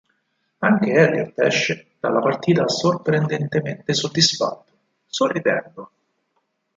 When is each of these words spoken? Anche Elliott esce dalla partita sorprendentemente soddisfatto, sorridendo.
Anche 0.57 0.89
Elliott 0.93 1.37
esce 1.37 1.91
dalla 1.99 2.21
partita 2.21 2.67
sorprendentemente 2.67 3.93
soddisfatto, 3.93 4.71
sorridendo. 5.05 5.91